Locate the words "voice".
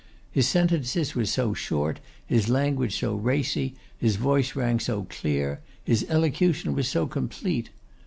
4.15-4.55